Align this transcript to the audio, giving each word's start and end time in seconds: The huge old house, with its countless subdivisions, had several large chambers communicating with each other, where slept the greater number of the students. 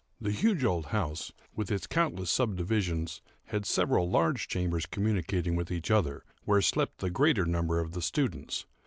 The 0.19 0.31
huge 0.31 0.63
old 0.65 0.87
house, 0.87 1.31
with 1.55 1.69
its 1.69 1.85
countless 1.85 2.31
subdivisions, 2.31 3.21
had 3.43 3.67
several 3.67 4.09
large 4.09 4.47
chambers 4.47 4.87
communicating 4.87 5.55
with 5.55 5.69
each 5.71 5.91
other, 5.91 6.23
where 6.43 6.59
slept 6.63 7.01
the 7.01 7.11
greater 7.11 7.45
number 7.45 7.79
of 7.79 7.91
the 7.91 8.01
students. 8.01 8.65